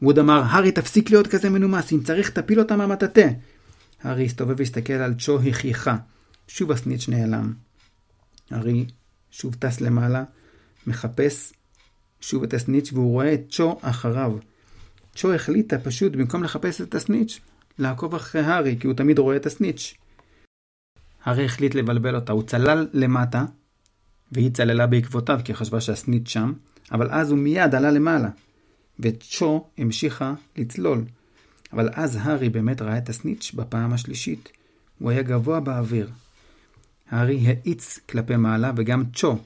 ווד 0.02 0.18
אמר, 0.18 0.42
הארי 0.42 0.72
תפסיק 0.72 1.10
להיות 1.10 1.26
כזה 1.26 1.50
מנומס, 1.50 1.92
אם 1.92 2.02
צריך 2.02 2.30
תפיל 2.30 2.58
אותה 2.58 2.76
מהמטאטה. 2.76 3.28
הארי 4.02 4.24
הסתובב 4.24 4.54
והסתכל 4.58 4.92
על 4.92 5.14
צ'ו 5.18 5.40
החייכה. 5.48 5.96
שוב 6.48 6.72
הסניץ' 6.72 7.08
נעלם. 7.08 7.52
הארי 8.50 8.86
שוב 9.30 9.54
טס 9.54 9.80
למעלה, 9.80 10.24
מחפש 10.86 11.52
שוב 12.20 12.42
את 12.42 12.54
הסניץ' 12.54 12.92
והוא 12.92 13.12
רואה 13.12 13.34
את 13.34 13.40
צ'ו 13.50 13.78
אחריו. 13.82 14.32
צ'ו 15.14 15.34
החליטה 15.34 15.78
פשוט, 15.78 16.12
במקום 16.12 16.44
לחפש 16.44 16.80
את 16.80 16.94
הסניץ', 16.94 17.40
לעקוב 17.78 18.14
אחרי 18.14 18.40
הארי, 18.40 18.76
כי 18.80 18.86
הוא 18.86 18.94
תמיד 18.94 19.18
רואה 19.18 19.36
את 19.36 19.46
הסניץ'. 19.46 19.94
הארי 21.24 21.44
החליט 21.44 21.74
לבלבל 21.74 22.14
אותה, 22.14 22.32
הוא 22.32 22.42
צלל 22.42 22.88
למטה, 22.92 23.44
והיא 24.32 24.50
צללה 24.50 24.86
בעקבותיו 24.86 25.40
כי 25.44 25.54
חשבה 25.54 25.80
שהסניץ' 25.80 26.28
שם, 26.28 26.52
אבל 26.92 27.10
אז 27.10 27.30
הוא 27.30 27.38
מיד 27.38 27.74
עלה 27.74 27.90
למעלה, 27.90 28.28
וצ'ו 29.00 29.66
המשיכה 29.78 30.34
לצלול. 30.56 31.04
אבל 31.72 31.88
אז 31.92 32.18
הארי 32.20 32.48
באמת 32.48 32.82
ראה 32.82 32.98
את 32.98 33.08
הסניץ' 33.08 33.52
בפעם 33.54 33.92
השלישית. 33.92 34.48
הוא 34.98 35.10
היה 35.10 35.22
גבוה 35.22 35.60
באוויר. 35.60 36.10
הארי 37.10 37.46
האיץ 37.46 37.98
כלפי 38.08 38.36
מעלה 38.36 38.72
וגם 38.76 39.04
צ'ו 39.14 39.38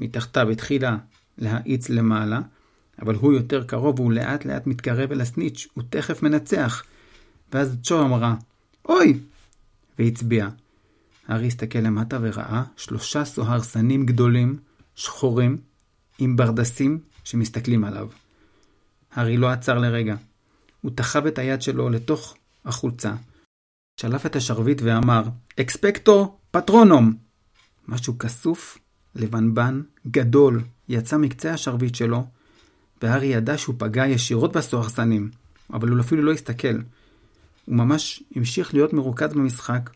מתחתיו 0.00 0.50
התחילה 0.50 0.96
להאיץ 1.38 1.88
למעלה, 1.88 2.40
אבל 3.02 3.14
הוא 3.14 3.32
יותר 3.32 3.64
קרוב 3.64 4.00
והוא 4.00 4.12
לאט 4.12 4.44
לאט 4.44 4.66
מתקרב 4.66 5.12
אל 5.12 5.20
הסניץ', 5.20 5.66
הוא 5.74 5.84
תכף 5.90 6.22
מנצח. 6.22 6.82
ואז 7.52 7.76
צ'ו 7.82 8.02
אמרה, 8.02 8.34
אוי! 8.88 9.20
והצביע. 9.98 10.48
הארי 11.28 11.46
הסתכל 11.46 11.78
למטה 11.78 12.18
וראה 12.20 12.62
שלושה 12.76 13.24
סוהרסנים 13.24 14.06
גדולים, 14.06 14.58
שחורים, 14.94 15.58
עם 16.18 16.36
ברדסים 16.36 16.98
שמסתכלים 17.24 17.84
עליו. 17.84 18.08
הארי 19.12 19.36
לא 19.36 19.48
עצר 19.48 19.78
לרגע. 19.78 20.16
הוא 20.80 20.92
תחב 20.94 21.26
את 21.26 21.38
היד 21.38 21.62
שלו 21.62 21.88
לתוך 21.88 22.36
החולצה, 22.64 23.14
שלף 24.00 24.26
את 24.26 24.36
השרביט 24.36 24.82
ואמר, 24.84 25.22
אקספקטו 25.60 26.38
פטרונום! 26.50 27.14
משהו 27.88 28.18
כסוף, 28.18 28.78
לבנבן, 29.14 29.82
גדול, 30.06 30.62
יצא 30.88 31.16
מקצה 31.16 31.52
השרביט 31.54 31.94
שלו, 31.94 32.26
והארי 33.02 33.26
ידע 33.26 33.58
שהוא 33.58 33.74
פגע 33.78 34.06
ישירות 34.06 34.56
בסוהרסנים, 34.56 35.30
אבל 35.72 35.88
הוא 35.88 36.00
אפילו 36.00 36.22
לא 36.22 36.32
הסתכל. 36.32 36.78
הוא 37.64 37.76
ממש 37.76 38.22
המשיך 38.36 38.74
להיות 38.74 38.92
מרוכז 38.92 39.32
במשחק, 39.32 39.90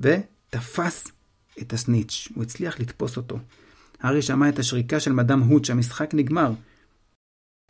ותפס 0.00 1.04
את 1.60 1.72
הסניץ'. 1.72 2.28
הוא 2.34 2.42
הצליח 2.42 2.80
לתפוס 2.80 3.16
אותו. 3.16 3.38
הארי 4.00 4.22
שמע 4.22 4.48
את 4.48 4.58
השריקה 4.58 5.00
של 5.00 5.12
מדאם 5.12 5.40
הוט 5.40 5.64
שהמשחק 5.64 6.14
נגמר. 6.14 6.52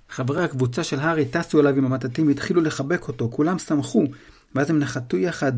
חברי 0.09 0.45
הקבוצה 0.45 0.85
של 0.85 1.01
הארי 1.01 1.25
טסו 1.25 1.61
אליו 1.61 1.77
עם 1.77 1.85
המטטים 1.85 2.27
והתחילו 2.27 2.61
לחבק 2.61 3.09
אותו, 3.09 3.31
כולם 3.31 3.59
שמחו, 3.59 4.05
ואז 4.55 4.71
הם 4.71 4.79
נחתו 4.79 5.17
יחד 5.17 5.53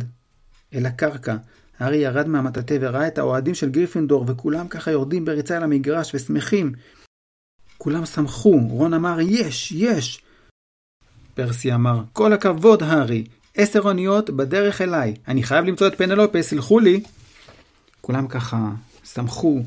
אל 0.74 0.86
הקרקע. 0.86 1.36
הארי 1.78 1.96
ירד 1.96 2.28
מהמטאטה 2.28 2.74
וראה 2.80 3.06
את 3.06 3.18
האוהדים 3.18 3.54
של 3.54 3.70
גריפינדור, 3.70 4.24
וכולם 4.28 4.68
ככה 4.68 4.90
יורדים 4.90 5.24
בריצה 5.24 5.56
אל 5.56 5.62
המגרש 5.62 6.14
ושמחים. 6.14 6.72
כולם 7.78 8.06
שמחו, 8.06 8.58
רון 8.70 8.94
אמר, 8.94 9.18
יש, 9.20 9.72
יש! 9.72 10.22
פרסי 11.34 11.74
אמר, 11.74 12.02
כל 12.12 12.32
הכבוד, 12.32 12.82
הארי, 12.82 13.24
עשר 13.54 13.80
אוניות 13.80 14.30
בדרך 14.30 14.80
אליי, 14.80 15.14
אני 15.28 15.42
חייב 15.42 15.64
למצוא 15.64 15.86
את 15.86 15.98
פנלופה, 15.98 16.42
סלחו 16.42 16.78
לי. 16.78 17.02
כולם 18.00 18.28
ככה 18.28 18.70
שמחו. 19.04 19.62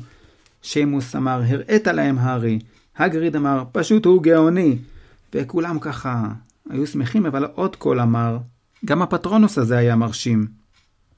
שיימוס 0.62 1.16
אמר, 1.16 1.42
הראית 1.46 1.86
להם, 1.86 2.18
הארי. 2.18 2.58
הגריד 2.96 3.36
אמר, 3.36 3.64
פשוט 3.72 4.04
הוא 4.04 4.22
גאוני. 4.22 4.78
וכולם 5.34 5.78
ככה 5.78 6.28
היו 6.70 6.86
שמחים, 6.86 7.26
אבל 7.26 7.44
עוד 7.44 7.76
קול 7.76 8.00
אמר, 8.00 8.38
גם 8.84 9.02
הפטרונוס 9.02 9.58
הזה 9.58 9.78
היה 9.78 9.96
מרשים. 9.96 10.59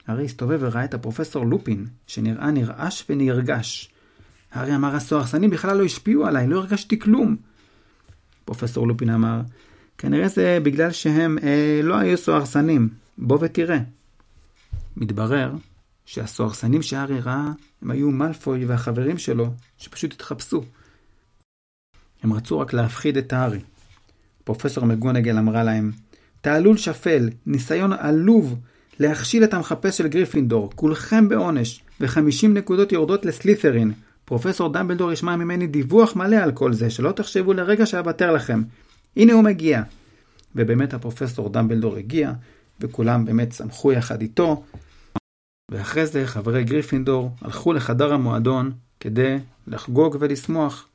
הארי 0.07 0.25
הסתובב 0.25 0.57
וראה 0.61 0.85
את 0.85 0.93
הפרופסור 0.93 1.45
לופין, 1.45 1.85
שנראה 2.07 2.51
נרעש 2.51 3.03
ונרגש. 3.09 3.89
הארי 4.51 4.75
אמר, 4.75 4.95
הסוהרסנים 4.95 5.49
בכלל 5.49 5.77
לא 5.77 5.83
השפיעו 5.83 6.25
עליי, 6.25 6.47
לא 6.47 6.59
הרגשתי 6.59 6.99
כלום. 6.99 7.35
פרופסור 8.45 8.87
לופין 8.87 9.09
אמר, 9.09 9.41
כנראה 9.97 10.27
זה 10.27 10.57
בגלל 10.63 10.91
שהם 10.91 11.37
אה, 11.43 11.79
לא 11.83 11.95
היו 11.95 12.17
סוהרסנים, 12.17 12.89
בוא 13.17 13.37
ותראה. 13.41 13.79
מתברר 14.97 15.51
שהסוהרסנים 16.05 16.81
שהארי 16.81 17.19
ראה 17.19 17.51
הם 17.81 17.91
היו 17.91 18.11
מאלפוי 18.11 18.65
והחברים 18.65 19.17
שלו, 19.17 19.53
שפשוט 19.77 20.13
התחפשו. 20.13 20.63
הם 22.23 22.33
רצו 22.33 22.59
רק 22.59 22.73
להפחיד 22.73 23.17
את 23.17 23.33
הארי. 23.33 23.59
פרופסור 24.43 24.85
מגונגל 24.85 25.37
אמרה 25.37 25.63
להם, 25.63 25.91
תעלול 26.41 26.77
שפל, 26.77 27.29
ניסיון 27.45 27.93
עלוב 27.93 28.59
להכשיל 28.99 29.43
את 29.43 29.53
המחפש 29.53 29.97
של 29.97 30.07
גריפינדור, 30.07 30.71
כולכם 30.75 31.29
בעונש, 31.29 31.81
ו-50 32.01 32.47
נקודות 32.47 32.91
יורדות 32.91 33.25
לסלית'רין. 33.25 33.93
פרופסור 34.25 34.73
דמבלדור 34.73 35.11
ישמע 35.11 35.35
ממני 35.35 35.67
דיווח 35.67 36.15
מלא 36.15 36.35
על 36.35 36.51
כל 36.51 36.73
זה, 36.73 36.89
שלא 36.89 37.11
תחשבו 37.11 37.53
לרגע 37.53 37.85
שאוותר 37.85 38.31
לכם. 38.31 38.61
הנה 39.17 39.33
הוא 39.33 39.43
מגיע. 39.43 39.83
ובאמת 40.55 40.93
הפרופסור 40.93 41.49
דמבלדור 41.49 41.95
הגיע, 41.95 42.33
וכולם 42.79 43.25
באמת 43.25 43.51
שמחו 43.51 43.91
יחד 43.91 44.21
איתו. 44.21 44.63
ואחרי 45.71 46.05
זה 46.05 46.27
חברי 46.27 46.63
גריפינדור 46.63 47.31
הלכו 47.41 47.73
לחדר 47.73 48.13
המועדון 48.13 48.71
כדי 48.99 49.37
לחגוג 49.67 50.17
ולשמוח. 50.19 50.87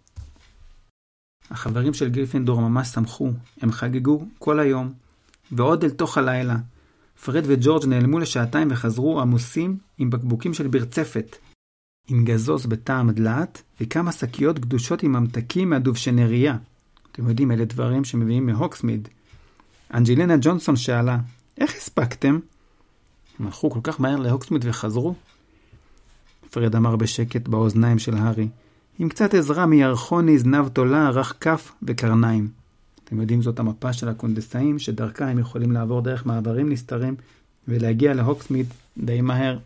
החברים 1.51 1.95
של 1.95 2.09
גריפינדור 2.09 2.61
ממש 2.61 2.89
שמחו, 2.89 3.31
הם 3.61 3.73
חגגו 3.73 4.25
כל 4.39 4.61
היום, 4.61 4.93
ועוד 5.53 5.85
אל 5.85 5.91
תוך 5.91 6.19
הלילה. 6.19 6.57
פרד 7.25 7.45
וג'ורג' 7.47 7.87
נעלמו 7.87 8.19
לשעתיים 8.19 8.69
וחזרו 8.71 9.21
עמוסים 9.21 9.79
עם 9.99 10.11
בקבוקים 10.11 10.55
של 10.55 10.69
בירצפת, 10.69 11.37
עם 12.09 12.25
גזוז 12.25 12.67
בטעם 12.67 13.11
דלעת, 13.11 13.63
וכמה 13.81 14.13
שקיות 14.13 14.59
גדושות 14.59 15.03
עם 15.03 15.13
ממתקים 15.13 15.71
מהדובשנריה. 15.71 16.57
אתם 17.13 17.29
יודעים, 17.29 17.53
אלה 17.53 17.65
דברים 17.65 18.05
שמביאים 18.05 18.47
מהוקסמיד. 18.47 19.09
אנג'לינה 19.95 20.35
ג'ונסון 20.41 20.77
שאלה, 20.77 21.19
איך 21.59 21.77
הספקתם? 21.77 22.39
הם 23.39 23.47
הלכו 23.47 23.71
כל 23.71 23.81
כך 23.83 24.01
מהר 24.01 24.17
להוקסמיד 24.17 24.65
וחזרו? 24.65 25.15
פרד 26.51 26.77
אמר 26.77 26.97
בשקט 26.97 27.49
באוזניים 27.49 27.99
של 27.99 28.17
הארי, 28.17 28.49
עם 28.99 29.09
קצת 29.09 29.35
עזרה 29.35 29.67
מירחוני, 29.67 30.39
זנב 30.39 30.69
תולה, 30.69 31.11
רך 31.11 31.35
כף 31.41 31.73
וקרניים. 31.83 32.58
אתם 33.09 33.21
יודעים 33.21 33.43
זאת 33.43 33.59
המפה 33.59 33.93
של 33.93 34.09
הקונדסאים, 34.09 34.79
שדרכה 34.79 35.29
הם 35.29 35.39
יכולים 35.39 35.73
לעבור 35.73 36.01
דרך 36.01 36.27
מעברים 36.27 36.73
נסתרים 36.73 37.15
ולהגיע 37.69 38.15
להוקסמית 38.15 38.67
די 38.99 39.21
מהר. 39.21 39.59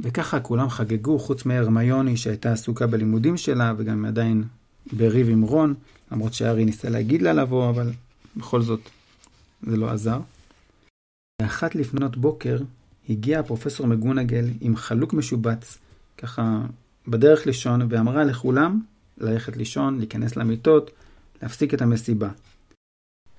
וככה 0.00 0.40
כולם 0.40 0.68
חגגו, 0.68 1.18
חוץ 1.18 1.44
מהרמיוני 1.44 2.16
שהייתה 2.16 2.52
עסוקה 2.52 2.86
בלימודים 2.86 3.36
שלה, 3.36 3.74
וגם 3.76 4.04
עדיין 4.04 4.44
בריב 4.92 5.28
עם 5.28 5.42
רון, 5.42 5.74
למרות 6.12 6.34
שארי 6.34 6.64
ניסה 6.64 6.88
להגיד 6.88 7.22
לה 7.22 7.32
לבוא, 7.32 7.70
אבל 7.70 7.90
בכל 8.36 8.62
זאת 8.62 8.80
זה 9.62 9.76
לא 9.76 9.90
עזר. 9.90 10.20
באחת 11.42 11.74
לפנות 11.74 12.16
בוקר 12.16 12.58
הגיע 13.08 13.40
הפרופסור 13.40 13.86
מגונגל 13.86 14.44
עם 14.60 14.76
חלוק 14.76 15.12
משובץ, 15.12 15.78
ככה 16.16 16.62
בדרך 17.08 17.46
לישון, 17.46 17.80
ואמרה 17.88 18.24
לכולם 18.24 18.80
ללכת 19.18 19.56
לישון, 19.56 19.98
להיכנס 19.98 20.36
למיטות, 20.36 20.90
להפסיק 21.42 21.74
את 21.74 21.82
המסיבה. 21.82 22.28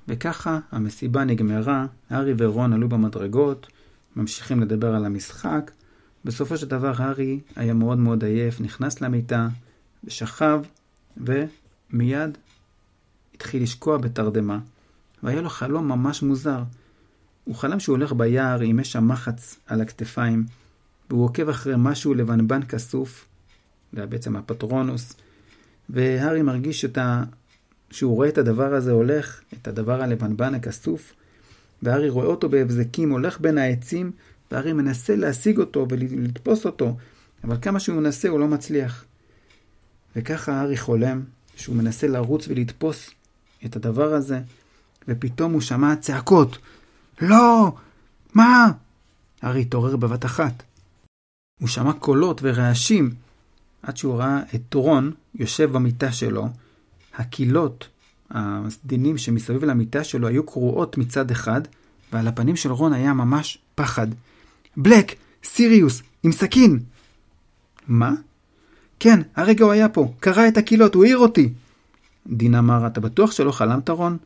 וככה 0.09 0.59
המסיבה 0.71 1.23
נגמרה, 1.23 1.85
הארי 2.09 2.33
ורון 2.37 2.73
עלו 2.73 2.89
במדרגות, 2.89 3.67
ממשיכים 4.15 4.59
לדבר 4.59 4.95
על 4.95 5.05
המשחק. 5.05 5.71
בסופו 6.25 6.57
של 6.57 6.67
דבר 6.67 6.93
הארי 6.97 7.39
היה 7.55 7.73
מאוד 7.73 7.97
מאוד 7.97 8.23
עייף, 8.23 8.61
נכנס 8.61 9.01
למיטה, 9.01 9.47
ושכב, 10.03 10.61
ומיד 11.17 12.37
התחיל 13.35 13.63
לשקוע 13.63 13.97
בתרדמה. 13.97 14.59
והיה 15.23 15.41
לו 15.41 15.49
חלום 15.49 15.87
ממש 15.87 16.23
מוזר. 16.23 16.63
הוא 17.43 17.55
חלם 17.55 17.79
שהוא 17.79 17.97
הולך 17.97 18.13
ביער 18.13 18.59
עם 18.59 18.79
אש 18.79 18.95
המחץ 18.95 19.59
על 19.67 19.81
הכתפיים, 19.81 20.45
והוא 21.09 21.25
עוקב 21.25 21.49
אחרי 21.49 21.73
משהו 21.77 22.13
לבנבן 22.13 22.63
כסוף, 22.63 23.25
זה 23.93 23.99
היה 23.99 24.07
בעצם 24.07 24.35
הפטרונוס, 24.35 25.13
והארי 25.89 26.41
מרגיש 26.41 26.85
ה... 26.97 27.23
שהוא 27.91 28.15
רואה 28.15 28.29
את 28.29 28.37
הדבר 28.37 28.73
הזה 28.73 28.91
הולך, 28.91 29.41
את 29.53 29.67
הדבר 29.67 30.01
הלבנבן 30.01 30.55
הכסוף, 30.55 31.13
והארי 31.83 32.09
רואה 32.09 32.25
אותו 32.25 32.49
בהבזקים, 32.49 33.09
הולך 33.11 33.39
בין 33.39 33.57
העצים, 33.57 34.11
והארי 34.51 34.73
מנסה 34.73 35.15
להשיג 35.15 35.59
אותו 35.59 35.85
ולתפוס 35.89 36.65
אותו, 36.65 36.97
אבל 37.43 37.57
כמה 37.61 37.79
שהוא 37.79 38.01
מנסה 38.01 38.29
הוא 38.29 38.39
לא 38.39 38.47
מצליח. 38.47 39.05
וככה 40.15 40.53
הארי 40.53 40.77
חולם, 40.77 41.21
שהוא 41.55 41.75
מנסה 41.75 42.07
לרוץ 42.07 42.47
ולתפוס 42.47 43.09
את 43.65 43.75
הדבר 43.75 44.13
הזה, 44.13 44.39
ופתאום 45.07 45.53
הוא 45.53 45.61
שמע 45.61 45.95
צעקות. 45.95 46.57
לא! 47.21 47.71
מה? 48.33 48.71
הארי 49.41 49.61
התעורר 49.61 49.95
בבת 49.95 50.25
אחת. 50.25 50.63
הוא 51.59 51.67
שמע 51.67 51.93
קולות 51.93 52.41
ורעשים, 52.43 53.13
עד 53.83 53.97
שהוא 53.97 54.17
ראה 54.17 54.41
את 54.55 54.73
רון 54.73 55.11
יושב 55.35 55.71
במיטה 55.71 56.11
שלו. 56.11 56.47
הקילות, 57.19 57.87
הסדינים 58.31 59.17
שמסביב 59.17 59.63
למיטה 59.63 60.03
שלו 60.03 60.27
היו 60.27 60.45
קרועות 60.45 60.97
מצד 60.97 61.31
אחד, 61.31 61.61
ועל 62.13 62.27
הפנים 62.27 62.55
של 62.55 62.71
רון 62.71 62.93
היה 62.93 63.13
ממש 63.13 63.57
פחד. 63.75 64.07
בלק! 64.77 65.15
סיריוס! 65.43 66.01
עם 66.23 66.31
סכין! 66.31 66.79
מה? 67.87 68.13
כן, 68.99 69.19
הרגע 69.35 69.65
הוא 69.65 69.71
היה 69.71 69.89
פה, 69.89 70.13
קרע 70.19 70.47
את 70.47 70.57
הקילות, 70.57 70.95
הוא 70.95 71.03
העיר 71.03 71.17
אותי! 71.17 71.53
דין 72.27 72.55
אמר, 72.55 72.87
אתה 72.87 73.01
בטוח 73.01 73.31
שלא 73.31 73.51
חלמת, 73.51 73.89
רון? 73.89 74.17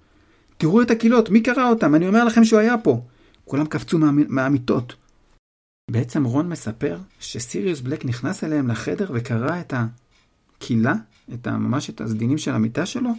תראו 0.58 0.82
את 0.82 0.92
הקילות, 0.92 1.30
מי 1.30 1.44
קרא 1.44 1.70
אותם? 1.70 1.96
אני 1.96 2.08
אומר 2.08 2.24
לכם 2.24 2.44
שהוא 2.44 2.60
היה 2.60 2.78
פה. 2.78 3.02
כולם 3.46 3.66
קפצו 3.66 3.98
מה, 3.98 4.12
מהמיטות. 4.28 4.96
בעצם 5.92 6.24
רון 6.24 6.50
מספר 6.50 6.98
שסיריוס 7.20 7.82
בלק 7.82 8.06
נכנס 8.06 8.44
אליהם 8.44 8.68
לחדר 8.68 9.12
וקרא 9.14 9.60
את 9.60 9.74
הקילה, 10.58 10.94
את 11.34 11.48
ה, 11.48 11.58
ממש 11.58 11.89
את 11.89 12.01
הסדינים 12.01 12.38
של 12.38 12.51
המיטה 12.51 12.86
שלו. 12.86 13.10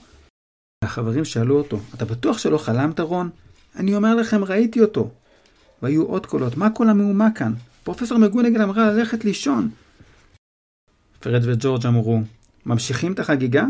החברים 0.85 1.25
שאלו 1.25 1.59
אותו, 1.59 1.81
אתה 1.95 2.05
בטוח 2.05 2.39
שלא 2.39 2.59
חלמת 2.59 3.01
רון? 3.01 3.31
אני 3.77 3.95
אומר 3.95 4.15
לכם, 4.15 4.45
ראיתי 4.45 4.81
אותו. 4.81 5.11
והיו 5.83 6.03
עוד 6.03 6.27
קולות, 6.27 6.57
מה 6.57 6.71
כל 6.71 6.89
המהומה 6.89 7.29
כאן? 7.35 7.53
פרופסור 7.85 8.19
מגונגל 8.19 8.63
אמרה 8.63 8.93
ללכת 8.93 9.25
לישון. 9.25 9.71
פרד 11.21 11.43
וג'ורג' 11.45 11.87
אמרו, 11.87 12.21
ממשיכים 12.67 13.13
את 13.13 13.19
החגיגה? 13.19 13.65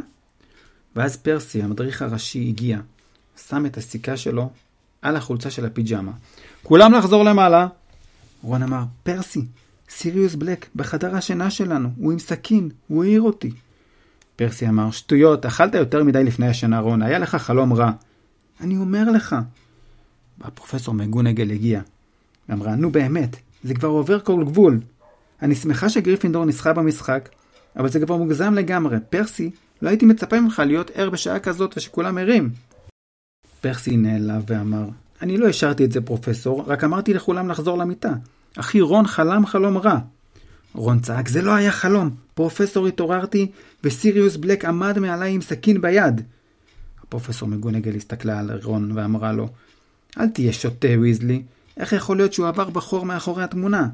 ואז 0.97 1.17
פרסי, 1.17 1.63
המדריך 1.63 2.03
הראשי, 2.03 2.49
הגיע. 2.49 2.79
שם 3.49 3.67
את 3.67 3.77
הסיכה 3.77 4.17
שלו 4.17 4.51
על 5.03 5.17
החולצה 5.17 5.51
של 5.51 5.67
הפיג'מה. 5.67 6.13
כולם 6.63 6.93
לחזור 6.93 7.25
למעלה! 7.25 7.67
רון 8.43 8.63
אמר, 8.63 8.83
פרסי, 9.03 9.45
סיריוס 9.91 10.35
בלק, 10.35 10.67
בחדר 10.77 11.17
השינה 11.17 11.51
שלנו, 11.51 11.89
הוא 11.97 12.13
עם 12.13 12.19
סכין, 12.19 12.71
הוא 12.89 13.05
העיר 13.05 13.23
אותי. 13.23 13.51
פרסי 14.37 14.69
אמר, 14.69 14.91
שטויות, 14.91 15.47
אכלת 15.47 15.75
יותר 15.75 16.05
מדי 16.05 16.25
לפני 16.25 16.49
השינה, 16.49 16.81
רון, 16.81 17.03
היה 17.03 17.19
לך 17.19 17.35
חלום 17.35 17.73
רע. 17.73 17.91
אני 18.61 18.77
אומר 18.77 19.11
לך. 19.11 19.37
והפרופסור 20.39 20.95
מגונגל 20.95 21.51
הגיע. 21.51 21.81
אמרה, 22.53 22.77
נו 22.77 22.91
באמת, 22.91 23.37
זה 23.65 23.75
כבר 23.75 23.89
עובר 23.89 24.21
כל 24.21 24.45
גבול. 24.45 24.81
אני 25.43 25.55
שמחה 25.55 25.89
שגריפינדור 25.89 26.45
ניסחה 26.45 26.73
במשחק, 26.73 27.29
אבל 27.77 27.89
זה 27.89 28.01
כבר 28.01 28.17
מוגזם 28.17 28.55
לגמרי. 28.55 28.97
פרסי, 29.11 29.51
לא 29.83 29.89
הייתי 29.89 30.07
מצפה 30.07 30.41
ממך 30.41 30.63
להיות 30.67 30.91
ער 30.95 31.11
בשעה 31.11 31.39
כזאת 31.39 31.75
ושכולם 31.77 32.19
ערים. 32.19 32.51
פרסי 33.61 33.97
נעלב 33.97 34.45
ואמר, 34.47 34.89
אני 35.23 35.37
לא 35.37 35.49
השארתי 35.49 35.85
את 35.85 35.93
זה 35.93 36.01
פרופסור, 36.01 36.65
רק 36.67 36.85
אמרתי 36.85 37.15
לכולם 37.15 37.49
לחזור 37.49 37.79
למיטה. 37.79 38.13
אחי 38.57 38.81
רון 38.81 39.07
חלם 39.07 39.47
חלום 39.47 39.79
רע. 39.79 39.99
רון 40.75 41.01
צעק, 41.01 41.29
זה 41.29 41.43
לא 41.43 41.55
היה 41.55 41.73
חלום. 41.73 42.11
פרופסור 42.35 42.87
התעוררתי, 42.87 43.51
וסיריוס 43.85 44.37
בלק 44.37 44.65
עמד 44.65 44.99
מעליי 44.99 45.35
עם 45.35 45.41
סכין 45.41 45.81
ביד. 45.81 46.21
הפרופסור 47.03 47.49
מגונגל 47.49 47.97
הסתכלה 47.97 48.39
על 48.39 48.61
רון 48.63 48.93
ואמרה 48.93 49.33
לו, 49.33 49.49
אל 50.19 50.29
תהיה 50.29 50.53
שוטה, 50.53 50.89
ויזלי. 51.01 51.43
איך 51.77 51.93
יכול 51.93 52.17
להיות 52.17 52.33
שהוא 52.33 52.49
עבר 52.49 52.71
בחור 52.71 53.07
מאחורי 53.07 53.45
התמונה? 53.45 53.89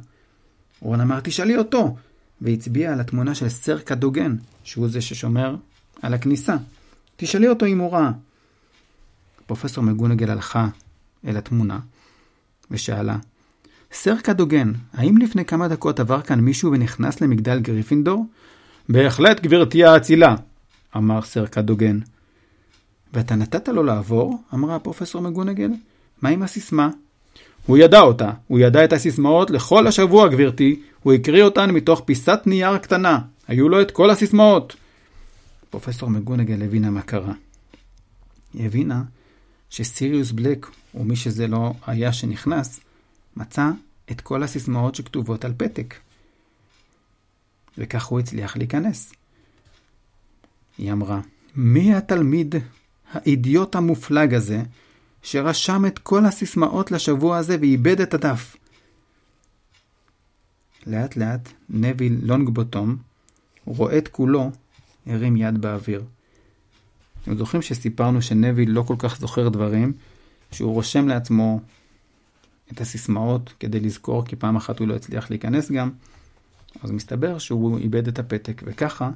רון 0.80 1.00
אמר, 1.00 1.20
תשאלי 1.20 1.56
אותו, 1.56 1.96
והצביע 2.40 2.92
על 2.92 3.00
התמונה 3.00 3.34
של 3.34 3.48
סר 3.48 3.78
קדוגן, 3.78 4.36
שהוא 4.64 4.88
זה 4.88 5.00
ששומר 5.00 5.56
על 6.02 6.14
הכניסה. 6.14 6.56
תשאלי 7.16 7.48
אותו 7.48 7.66
אם 7.66 7.78
הוא 7.78 7.92
ראה. 7.92 8.10
פרופסור 9.46 9.84
מגונגל 9.84 10.30
הלכה 10.30 10.68
אל 11.26 11.36
התמונה 11.36 11.78
ושאלה, 12.70 13.16
סר 13.92 14.16
קדוגן, 14.16 14.72
האם 14.92 15.16
לפני 15.16 15.44
כמה 15.44 15.68
דקות 15.68 16.00
עבר 16.00 16.22
כאן 16.22 16.40
מישהו 16.40 16.72
ונכנס 16.72 17.20
למגדל 17.20 17.61
גריפינדור? 17.61 18.26
בהחלט, 18.88 19.40
גברתי 19.40 19.85
האצילה, 19.85 20.35
אמר 20.96 21.22
סר 21.22 21.46
קדוגן. 21.46 21.98
ואתה 23.12 23.35
נתת 23.35 23.68
לו 23.68 23.83
לעבור? 23.83 24.42
אמרה 24.55 24.76
הפרופסור 24.76 25.22
מגונגל. 25.22 25.70
מה 26.22 26.29
עם 26.29 26.42
הסיסמה? 26.42 26.90
הוא 27.66 27.79
ידע 27.79 28.00
אותה. 28.00 28.31
הוא 28.46 28.59
ידע 28.59 28.85
את 28.85 28.92
הסיסמאות 28.92 29.50
לכל 29.50 29.87
השבוע, 29.87 30.29
גברתי. 30.29 30.81
הוא 31.03 31.12
הקריא 31.12 31.44
אותן 31.44 31.70
מתוך 31.70 32.03
פיסת 32.05 32.40
נייר 32.46 32.79
קטנה. 32.79 33.18
היו 33.48 33.68
לו 33.68 33.81
את 33.81 33.90
כל 33.90 34.11
הסיסמאות. 34.11 34.76
פרופסור 35.70 36.11
מגונגל 36.11 36.62
הבינה 36.62 36.90
מה 36.90 37.03
קרה. 37.03 37.33
היא 38.55 38.66
הבינה 38.66 39.03
שסיריוס 39.70 40.31
בלק, 40.33 40.66
או 40.94 41.05
מי 41.05 41.16
שזה 41.16 41.46
לא 41.46 41.72
היה 41.87 42.12
שנכנס, 42.12 42.81
מצא 43.36 43.70
את 44.10 44.20
כל 44.20 44.42
הסיסמאות 44.42 44.94
שכתובות 44.94 45.44
על 45.44 45.52
פתק. 45.56 45.94
וכך 47.78 48.04
הוא 48.04 48.20
הצליח 48.20 48.56
להיכנס. 48.56 49.12
היא 50.78 50.92
אמרה, 50.92 51.20
מי 51.56 51.94
התלמיד 51.94 52.54
האידיוט 53.12 53.76
המופלג 53.76 54.34
הזה, 54.34 54.62
שרשם 55.22 55.86
את 55.86 55.98
כל 55.98 56.26
הסיסמאות 56.26 56.90
לשבוע 56.90 57.36
הזה 57.36 57.56
ואיבד 57.60 58.00
את 58.00 58.14
הדף? 58.14 58.56
לאט 60.86 61.16
לאט 61.16 61.48
נביל 61.70 62.18
לונגבוטום, 62.22 62.96
רועד 63.64 64.08
כולו, 64.08 64.50
הרים 65.06 65.36
יד 65.36 65.58
באוויר. 65.58 66.04
אתם 67.22 67.36
זוכרים 67.36 67.62
שסיפרנו 67.62 68.22
שנביל 68.22 68.70
לא 68.70 68.82
כל 68.82 68.96
כך 68.98 69.18
זוכר 69.18 69.48
דברים, 69.48 69.92
שהוא 70.52 70.74
רושם 70.74 71.08
לעצמו 71.08 71.60
את 72.72 72.80
הסיסמאות 72.80 73.54
כדי 73.61 73.80
לזכור, 73.80 74.24
כי 74.24 74.37
פעם 74.37 74.56
אחת 74.56 74.78
הוא 74.78 74.88
לא 74.88 74.94
הצליח 74.96 75.30
להיכנס 75.30 75.70
גם, 75.70 75.90
אז 76.83 76.90
מסתבר 76.90 77.38
שהוא 77.38 77.78
איבד 77.78 78.09
את 78.09 78.18
הפתק, 78.18 78.62
וככה 78.64 79.11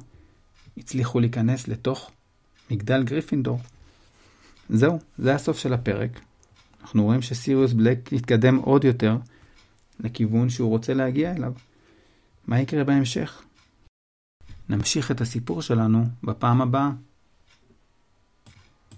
הצליחו 0.77 1.19
להיכנס 1.19 1.67
לתוך 1.67 2.11
מגדל 2.71 3.03
גריפינדור. 3.03 3.59
זהו, 4.69 4.99
זה 5.17 5.35
הסוף 5.35 5.57
של 5.57 5.73
הפרק. 5.73 6.19
אנחנו 6.81 7.03
רואים 7.03 7.21
שסיריוס 7.21 7.73
בלק 7.73 8.11
יתקדם 8.11 8.55
עוד 8.55 8.83
יותר 8.83 9.17
לכיוון 9.99 10.49
שהוא 10.49 10.69
רוצה 10.69 10.93
להגיע 10.93 11.31
אליו. 11.31 11.53
מה 12.47 12.59
יקרה 12.59 12.83
בהמשך? 12.83 13.41
נמשיך 14.69 15.11
את 15.11 15.21
הסיפור 15.21 15.61
שלנו 15.61 16.05
בפעם 16.23 16.61
הבאה. 16.61 16.91